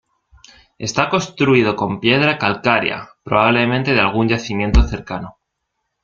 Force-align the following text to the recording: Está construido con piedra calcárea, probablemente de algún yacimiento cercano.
Está 0.79 1.09
construido 1.09 1.75
con 1.75 1.99
piedra 1.99 2.39
calcárea, 2.39 3.09
probablemente 3.21 3.93
de 3.93 3.99
algún 3.99 4.27
yacimiento 4.27 4.81
cercano. 4.81 5.37